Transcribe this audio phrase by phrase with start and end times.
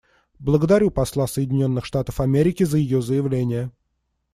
[0.39, 3.69] Благодарю посла Соединенных Штатов Америки за ее заявление.